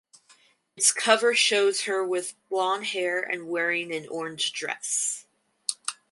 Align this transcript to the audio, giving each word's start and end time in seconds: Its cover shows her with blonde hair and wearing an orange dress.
Its 0.75 0.91
cover 0.91 1.35
shows 1.35 1.81
her 1.81 2.03
with 2.03 2.33
blonde 2.49 2.87
hair 2.87 3.21
and 3.21 3.47
wearing 3.47 3.93
an 3.93 4.07
orange 4.09 4.51
dress. 4.51 5.27